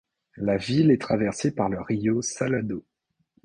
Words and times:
La 0.37 0.57
ville 0.57 0.89
est 0.89 0.99
traversée 0.99 1.51
par 1.53 1.69
le 1.69 1.79
rio 1.79 2.23
Salado. 2.23 2.83